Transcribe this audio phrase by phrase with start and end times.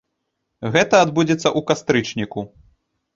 [0.75, 2.47] Гэта адбудзецца ў кастрычніку.